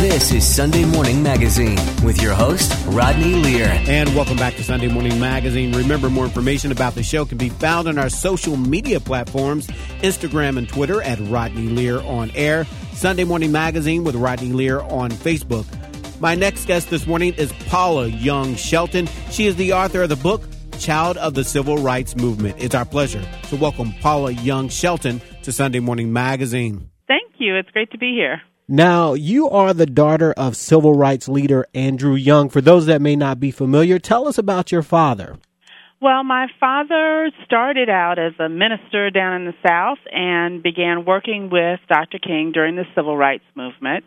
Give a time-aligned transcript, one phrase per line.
[0.00, 3.66] This is Sunday Morning Magazine with your host, Rodney Lear.
[3.66, 5.76] And welcome back to Sunday Morning Magazine.
[5.76, 9.66] Remember, more information about the show can be found on our social media platforms
[10.00, 15.10] Instagram and Twitter at Rodney Lear on air, Sunday Morning Magazine with Rodney Lear on
[15.10, 15.66] Facebook.
[16.18, 19.06] My next guest this morning is Paula Young Shelton.
[19.30, 20.42] She is the author of the book,
[20.78, 22.56] Child of the Civil Rights Movement.
[22.58, 26.88] It's our pleasure to welcome Paula Young Shelton to Sunday Morning Magazine.
[27.06, 27.58] Thank you.
[27.58, 28.40] It's great to be here.
[28.72, 32.48] Now, you are the daughter of civil rights leader Andrew Young.
[32.48, 35.38] For those that may not be familiar, tell us about your father.
[36.00, 41.50] Well, my father started out as a minister down in the South and began working
[41.50, 42.20] with Dr.
[42.20, 44.04] King during the civil rights movement.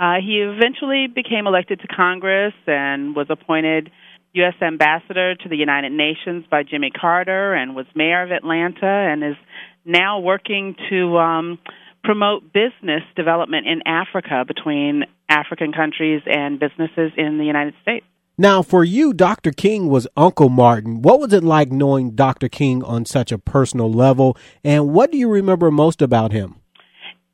[0.00, 3.92] Uh, he eventually became elected to Congress and was appointed
[4.32, 4.60] U.S.
[4.60, 9.36] ambassador to the United Nations by Jimmy Carter and was mayor of Atlanta and is
[9.84, 11.58] now working to um,
[12.02, 18.06] promote business development in Africa between African countries and businesses in the United States.
[18.38, 19.50] Now, for you, Dr.
[19.50, 21.02] King was Uncle Martin.
[21.02, 22.48] What was it like knowing Dr.
[22.48, 24.34] King on such a personal level,
[24.64, 26.56] and what do you remember most about him?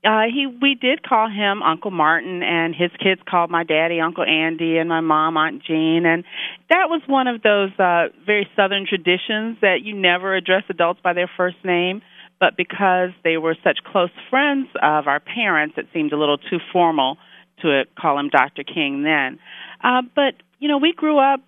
[0.05, 4.25] Uh, he we did call him Uncle Martin, and his kids called my daddy Uncle
[4.25, 6.25] Andy, and my mom Aunt Jean, and
[6.70, 11.12] that was one of those uh, very Southern traditions that you never address adults by
[11.12, 12.03] their first name
[12.39, 16.59] but because they were such close friends of our parents, it seemed a little too
[16.73, 17.17] formal
[17.62, 18.62] to call him Dr.
[18.62, 19.39] King then.
[19.83, 21.41] Uh, but you know, we grew up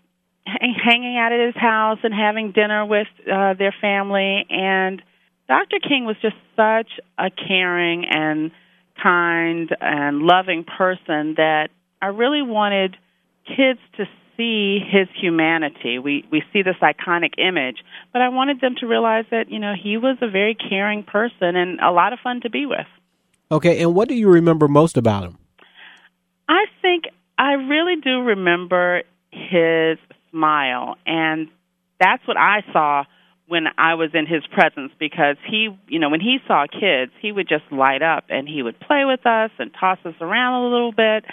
[0.47, 5.03] hanging out at his house and having dinner with uh, their family, and
[5.47, 5.79] Dr.
[5.81, 8.51] King was just such a caring and
[9.03, 11.69] kind and loving person that
[12.03, 12.97] I really wanted
[13.47, 14.05] kids to
[14.39, 15.99] see his humanity.
[15.99, 17.79] We we see this iconic image,
[18.13, 21.57] but I wanted them to realize that you know he was a very caring person
[21.57, 22.87] and a lot of fun to be with.
[23.51, 25.39] Okay, and what do you remember most about him?
[26.49, 27.05] I think
[27.37, 29.99] I really do remember his
[30.31, 31.49] smile, and
[32.01, 33.05] that's what I saw
[33.49, 37.33] when I was in his presence because he, you know, when he saw kids, he
[37.33, 40.69] would just light up and he would play with us and toss us around a
[40.69, 41.25] little bit.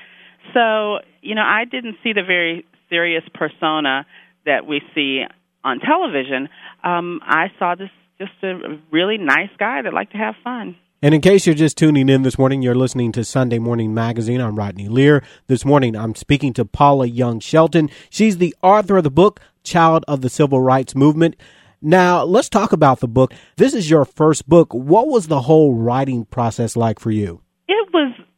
[0.54, 4.06] So, you know, I didn't see the very serious persona
[4.46, 5.23] that we see
[5.63, 6.50] on television,
[6.84, 10.75] um, I saw this just a really nice guy that liked to have fun.
[11.01, 14.41] And in case you're just tuning in this morning, you're listening to Sunday Morning Magazine.
[14.41, 15.23] I'm Rodney Lear.
[15.47, 17.90] This morning, I'm speaking to Paula Young Shelton.
[18.09, 21.35] She's the author of the book, Child of the Civil Rights Movement.
[21.81, 23.34] Now, let's talk about the book.
[23.57, 24.73] This is your first book.
[24.73, 27.41] What was the whole writing process like for you?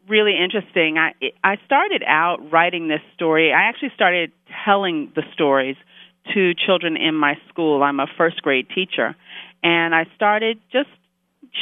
[0.07, 0.97] Really interesting.
[0.97, 1.13] I
[1.43, 3.51] I started out writing this story.
[3.51, 4.31] I actually started
[4.63, 5.75] telling the stories
[6.33, 7.83] to children in my school.
[7.83, 9.15] I'm a first grade teacher,
[9.63, 10.89] and I started just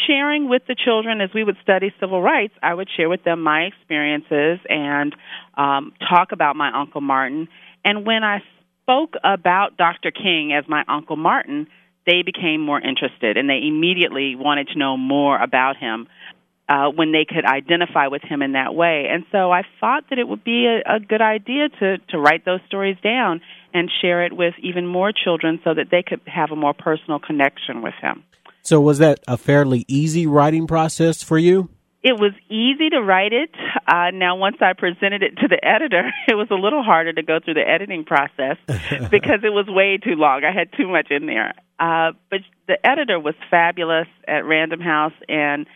[0.06, 2.54] sharing with the children as we would study civil rights.
[2.62, 5.16] I would share with them my experiences and
[5.58, 7.48] um, talk about my Uncle Martin.
[7.84, 8.44] And when I
[8.84, 10.12] spoke about Dr.
[10.12, 11.68] King as my Uncle Martin,
[12.06, 16.08] they became more interested and they immediately wanted to know more about him
[16.68, 19.08] uh, when they could identify with him in that way.
[19.12, 22.46] And so I thought that it would be a, a good idea to, to write
[22.46, 23.42] those stories down
[23.74, 27.20] and share it with even more children so that they could have a more personal
[27.20, 28.24] connection with him.
[28.64, 31.70] So, was that a fairly easy writing process for you?
[32.02, 33.50] It was easy to write it.
[33.88, 37.22] Uh, now, once I presented it to the editor, it was a little harder to
[37.22, 38.58] go through the editing process
[39.12, 40.44] because it was way too long.
[40.44, 41.54] I had too much in there.
[41.80, 45.68] Uh, but the editor was fabulous at Random House, and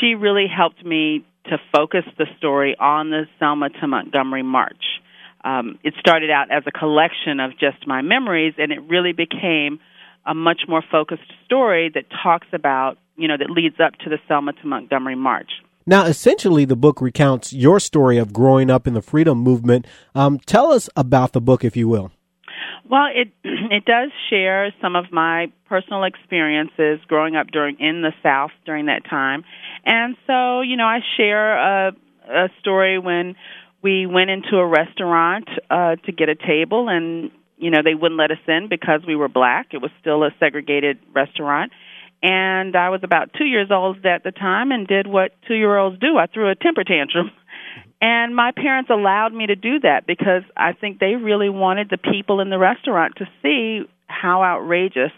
[0.00, 4.84] she really helped me to focus the story on the Selma to Montgomery March.
[5.44, 9.78] Um, it started out as a collection of just my memories, and it really became
[10.26, 14.18] a much more focused story that talks about, you know, that leads up to the
[14.26, 15.50] Selma to Montgomery March.
[15.86, 19.86] Now, essentially, the book recounts your story of growing up in the freedom movement.
[20.16, 22.10] Um, tell us about the book, if you will.
[22.88, 28.12] Well, it it does share some of my personal experiences growing up during in the
[28.22, 29.44] South during that time,
[29.84, 31.92] and so you know I share a,
[32.28, 33.34] a story when
[33.82, 38.18] we went into a restaurant uh, to get a table, and you know they wouldn't
[38.18, 39.68] let us in because we were black.
[39.72, 41.72] It was still a segregated restaurant,
[42.22, 45.76] and I was about two years old at the time and did what two year
[45.76, 46.18] olds do.
[46.18, 47.30] I threw a temper tantrum.
[48.06, 51.98] And my parents allowed me to do that because I think they really wanted the
[51.98, 55.10] people in the restaurant to see how outrageous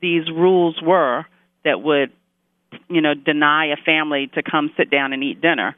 [0.00, 1.24] these rules were
[1.64, 2.10] that would,
[2.88, 5.76] you know, deny a family to come sit down and eat dinner.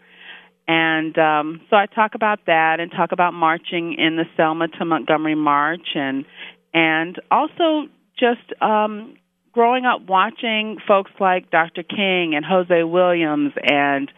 [0.66, 4.86] And um, so I talk about that and talk about marching in the Selma to
[4.86, 6.24] Montgomery March and
[6.72, 9.16] and also just um,
[9.52, 11.82] growing up watching folks like Dr.
[11.82, 14.10] King and Hosea Williams and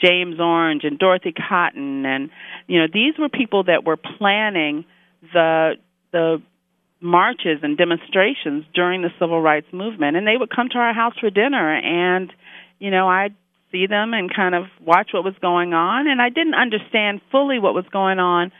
[0.00, 2.30] James Orange and Dorothy Cotton and
[2.66, 4.84] you know these were people that were planning
[5.32, 5.74] the
[6.12, 6.42] the
[7.00, 11.14] marches and demonstrations during the civil rights movement and they would come to our house
[11.20, 12.32] for dinner and
[12.78, 13.34] you know I'd
[13.70, 17.58] see them and kind of watch what was going on and I didn't understand fully
[17.58, 18.50] what was going on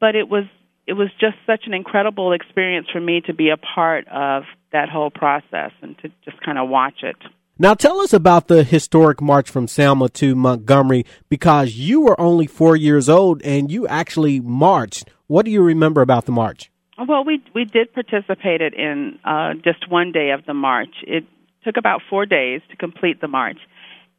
[0.00, 0.44] but it was
[0.86, 4.88] it was just such an incredible experience for me to be a part of that
[4.88, 7.16] whole process and to just kind of watch it.
[7.58, 12.46] Now tell us about the historic march from Selma to Montgomery because you were only
[12.46, 15.08] four years old and you actually marched.
[15.26, 16.70] What do you remember about the march?
[16.98, 20.94] Well, we we did participate in uh, just one day of the march.
[21.06, 21.24] It
[21.64, 23.58] took about four days to complete the march,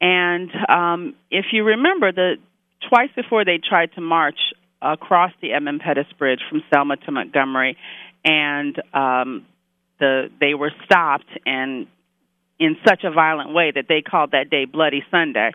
[0.01, 2.38] and um, if you remember, the
[2.89, 4.38] twice before they tried to march
[4.81, 7.78] across the Edmund Pettus Bridge from Selma to Montgomery,
[8.24, 9.45] and um,
[10.00, 11.88] the they were stopped and
[12.59, 15.51] in such a violent way that they called that day Bloody Sunday.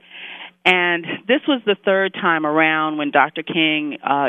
[0.65, 3.43] And this was the third time around when Dr.
[3.43, 4.29] King uh,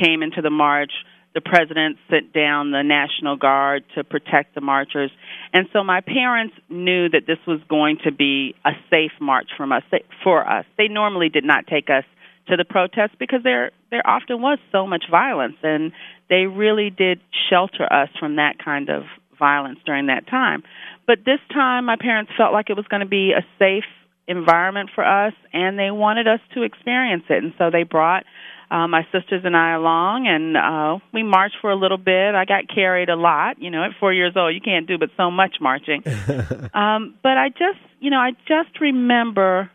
[0.00, 0.92] came into the march.
[1.34, 5.10] The president sent down the National Guard to protect the marchers.
[5.52, 9.72] And so my parents knew that this was going to be a safe march from
[9.72, 9.82] us
[10.22, 10.66] for us.
[10.76, 12.04] They normally did not take us
[12.48, 15.92] to the protests because there there often was so much violence and
[16.28, 19.04] they really did shelter us from that kind of
[19.38, 20.62] violence during that time.
[21.06, 23.84] But this time, my parents felt like it was going to be a safe
[24.28, 27.42] environment for us, and they wanted us to experience it.
[27.42, 28.24] And so they brought
[28.70, 32.34] uh, my sisters and I along, and uh, we marched for a little bit.
[32.34, 33.60] I got carried a lot.
[33.60, 36.02] You know, at four years old, you can't do but so much marching.
[36.74, 39.70] um, but I just, you know, I just remember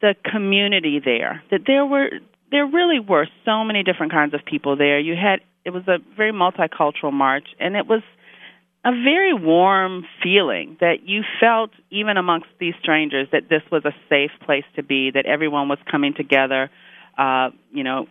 [0.00, 1.42] the community there.
[1.50, 2.08] That there were,
[2.50, 4.98] there really were so many different kinds of people there.
[4.98, 8.02] You had, it was a very multicultural march, and it was
[8.84, 13.92] a very warm feeling that you felt even amongst these strangers that this was a
[14.08, 16.70] safe place to be, that everyone was coming together,
[17.18, 18.06] uh, you know,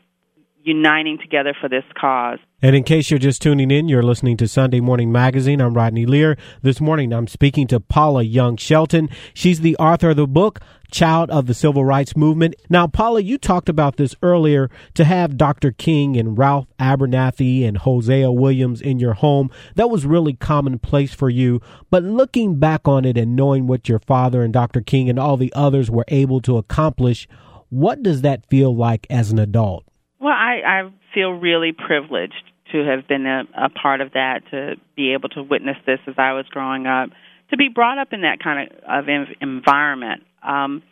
[0.69, 2.37] uniting together for this cause.
[2.61, 5.61] And in case you're just tuning in, you're listening to Sunday Morning Magazine.
[5.61, 6.37] I'm Rodney Lear.
[6.61, 9.09] This morning, I'm speaking to Paula Young Shelton.
[9.33, 10.59] She's the author of the book,
[10.91, 12.55] Child of the Civil Rights Movement.
[12.69, 15.71] Now, Paula, you talked about this earlier to have Dr.
[15.71, 19.49] King and Ralph Abernathy and Hosea Williams in your home.
[19.75, 21.61] That was really commonplace for you.
[21.89, 24.81] But looking back on it and knowing what your father and Dr.
[24.81, 27.27] King and all the others were able to accomplish,
[27.69, 29.88] what does that feel like as an adult?
[30.19, 34.75] Well, I, I feel really privileged to have been a, a part of that, to
[34.95, 37.09] be able to witness this as I was growing up,
[37.51, 40.83] to be brought up in that kind of, of env- environment, um,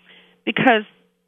[0.46, 0.84] because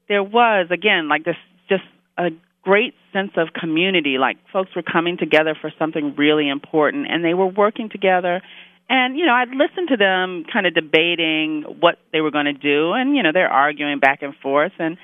[0.08, 1.36] there was again like this
[1.68, 1.84] just
[2.18, 2.30] a
[2.64, 4.18] great sense of community.
[4.18, 8.42] Like folks were coming together for something really important, and they were working together.
[8.90, 12.54] And you know, I'd listen to them kind of debating what they were going to
[12.54, 14.98] do, and you know, they're arguing back and forth, and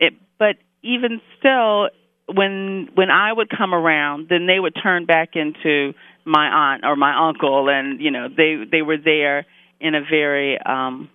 [0.00, 0.14] it.
[0.38, 1.90] But even still,
[2.34, 5.92] when when I would come around, then they would turn back into
[6.24, 9.46] my aunt or my uncle, and you know they they were there
[9.80, 11.08] in a very um,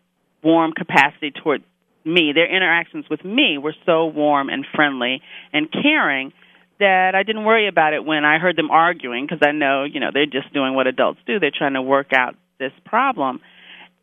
[0.43, 1.63] warm capacity toward
[2.03, 2.31] me.
[2.33, 5.21] Their interactions with me were so warm and friendly
[5.53, 6.33] and caring
[6.79, 9.99] that I didn't worry about it when I heard them arguing because I know you
[9.99, 11.39] know they're just doing what adults do.
[11.39, 13.39] They're trying to work out this problem,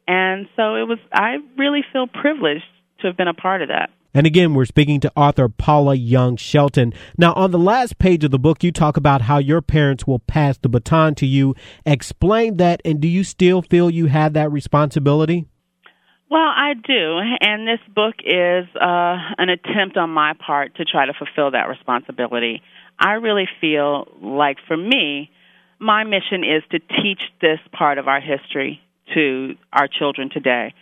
[0.06, 0.98] and so it was.
[1.12, 2.64] I really feel privileged
[3.00, 3.90] to have been a part of that.
[4.14, 6.92] And again, we're speaking to author Paula Young Shelton.
[7.16, 10.18] Now, on the last page of the book, you talk about how your parents will
[10.18, 11.54] pass the baton to you.
[11.86, 15.46] Explain that, and do you still feel you have that responsibility?
[16.30, 21.06] Well, I do, and this book is uh, an attempt on my part to try
[21.06, 22.62] to fulfill that responsibility.
[22.98, 25.30] I really feel like, for me,
[25.78, 28.80] my mission is to teach this part of our history
[29.14, 30.74] to our children today.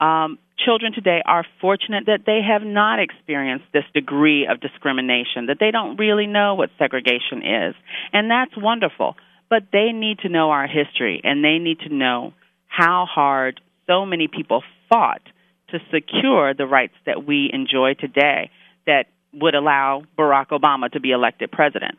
[0.00, 5.58] Um, children today are fortunate that they have not experienced this degree of discrimination, that
[5.60, 7.74] they don't really know what segregation is.
[8.12, 9.16] And that's wonderful.
[9.50, 12.32] But they need to know our history and they need to know
[12.66, 15.22] how hard so many people fought
[15.68, 18.50] to secure the rights that we enjoy today
[18.86, 21.98] that would allow Barack Obama to be elected president.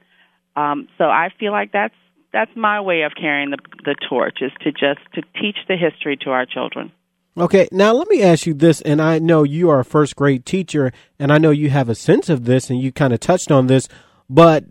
[0.56, 1.96] Um, so I feel like that's
[2.32, 6.18] that's my way of carrying the the torch is to just to teach the history
[6.18, 6.92] to our children.
[7.38, 10.46] Okay, now let me ask you this, and I know you are a first grade
[10.46, 13.52] teacher, and I know you have a sense of this, and you kind of touched
[13.52, 13.90] on this,
[14.30, 14.64] but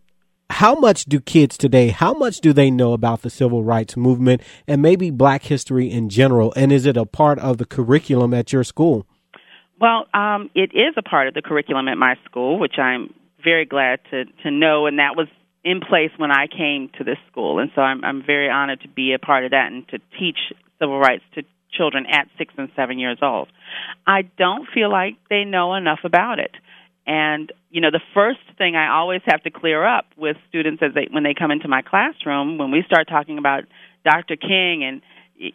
[0.49, 4.41] how much do kids today, how much do they know about the civil rights movement
[4.67, 6.55] and maybe black history in general?
[6.57, 9.07] And is it a part of the curriculum at your school?
[9.79, 13.67] Well, um, it is a part of the curriculum at my school, which I'm very
[13.67, 15.29] glad to, to know, and that was
[15.65, 17.59] in place when I came to this school.
[17.59, 20.39] And so I'm, I'm very honored to be a part of that and to teach
[20.79, 21.43] civil rights to
[21.77, 23.49] children at six and seven years old.
[24.07, 26.53] I don't feel like they know enough about it.
[27.07, 30.95] And you know, the first thing I always have to clear up with students as
[30.95, 33.65] they when they come into my classroom when we start talking about
[34.05, 34.37] Dr.
[34.37, 35.03] King and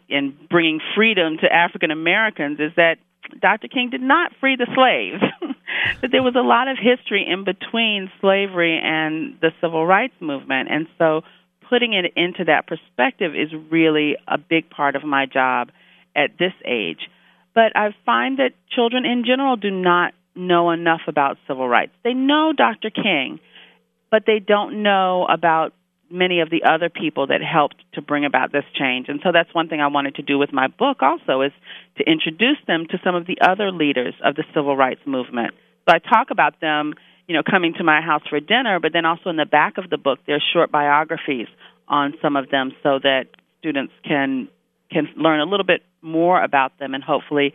[0.08, 2.98] and bringing freedom to African Americans is that
[3.40, 3.68] Dr.
[3.68, 5.22] King did not free the slaves.
[6.02, 10.68] that there was a lot of history in between slavery and the civil rights movement.
[10.70, 11.22] And so
[11.68, 15.70] putting it into that perspective is really a big part of my job
[16.14, 17.08] at this age.
[17.54, 21.92] But I find that children in general do not know enough about civil rights.
[22.04, 22.90] They know Dr.
[22.90, 23.40] King,
[24.10, 25.72] but they don't know about
[26.10, 29.06] many of the other people that helped to bring about this change.
[29.08, 31.52] And so that's one thing I wanted to do with my book also is
[31.98, 35.54] to introduce them to some of the other leaders of the civil rights movement.
[35.88, 36.94] So I talk about them,
[37.28, 39.88] you know, coming to my house for dinner, but then also in the back of
[39.88, 41.46] the book there's short biographies
[41.86, 43.26] on some of them so that
[43.60, 44.48] students can
[44.90, 47.52] can learn a little bit more about them and hopefully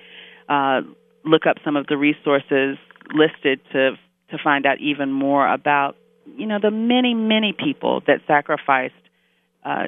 [0.49, 0.81] uh,
[1.23, 2.77] look up some of the resources
[3.13, 3.91] listed to
[4.31, 8.93] to find out even more about you know the many many people that sacrificed
[9.63, 9.85] uh,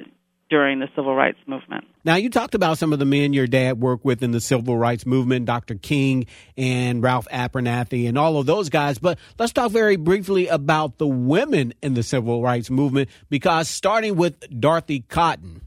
[0.49, 1.85] during the civil rights movement.
[2.03, 4.77] Now, you talked about some of the men your dad worked with in the civil
[4.77, 5.75] rights movement, Dr.
[5.75, 8.97] King and Ralph Abernathy and all of those guys.
[8.97, 14.15] But let's talk very briefly about the women in the civil rights movement, because starting
[14.15, 15.61] with Dorothy Cotton.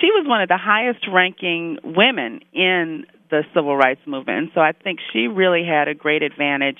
[0.00, 4.38] She was one of the highest ranking women in the civil rights movement.
[4.38, 6.78] And so I think she really had a great advantage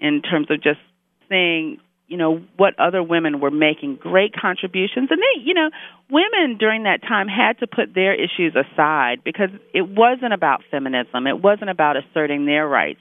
[0.00, 0.80] in terms of just
[1.28, 5.08] seeing you know what other women were making great contributions.
[5.10, 5.70] And they you know
[6.10, 11.26] women during that time had to put their issues aside because it wasn't about feminism.
[11.26, 13.00] It wasn't about asserting their rights.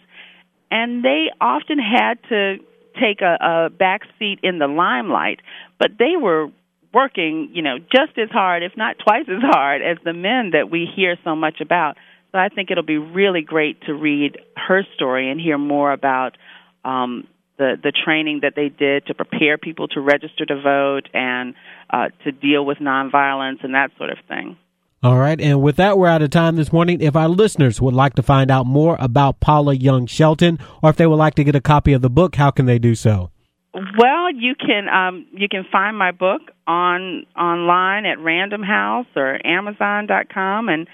[0.71, 2.57] And they often had to
[2.99, 5.39] take a, a back seat in the limelight
[5.79, 6.47] but they were
[6.95, 10.71] working you know just as hard if not twice as hard as the men that
[10.71, 11.97] we hear so much about
[12.31, 16.37] so i think it'll be really great to read her story and hear more about
[16.85, 21.53] um the the training that they did to prepare people to register to vote and
[21.89, 24.57] uh, to deal with nonviolence and that sort of thing.
[25.03, 26.99] All right, and with that, we're out of time this morning.
[26.99, 30.95] If our listeners would like to find out more about Paula Young Shelton, or if
[30.95, 33.29] they would like to get a copy of the book, how can they do so?
[33.75, 39.45] Well, you can um, you can find my book on online at Random House or
[39.45, 40.87] Amazon.com, and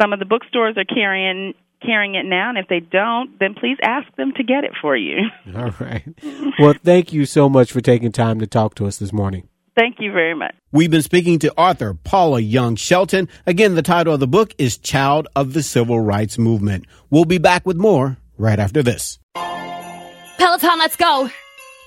[0.00, 3.78] some of the bookstores are carrying carrying it now, and if they don't, then please
[3.82, 5.16] ask them to get it for you.
[5.56, 6.04] All right.
[6.58, 9.48] Well, thank you so much for taking time to talk to us this morning.
[9.74, 10.54] Thank you very much.
[10.72, 13.28] We've been speaking to author Paula Young Shelton.
[13.46, 16.84] Again, the title of the book is Child of the Civil Rights Movement.
[17.10, 19.20] We'll be back with more right after this.
[19.34, 21.30] Peloton, let's go.